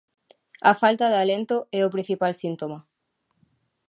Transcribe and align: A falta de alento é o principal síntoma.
A 0.69 0.73
falta 0.81 1.05
de 1.09 1.17
alento 1.23 1.57
é 1.79 1.81
o 1.83 1.93
principal 1.95 2.33
síntoma. 2.41 2.79